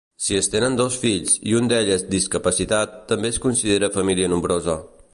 Si 0.25 0.37
es 0.37 0.47
tenen 0.53 0.77
dos 0.79 0.97
fills 1.03 1.35
i 1.51 1.53
un 1.59 1.69
d'ells 1.73 1.93
és 1.97 2.07
discapacitat 2.15 2.99
també 3.13 3.35
es 3.35 3.41
considera 3.47 3.95
família 4.01 4.35
nombrosa. 4.35 4.83